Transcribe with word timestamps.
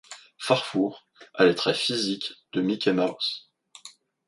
Farfour 0.39 1.05
a 1.35 1.45
les 1.45 1.53
traits 1.53 1.77
physiques 1.77 2.33
de 2.53 2.61
Mickey 2.63 2.91
Mouse. 2.91 3.51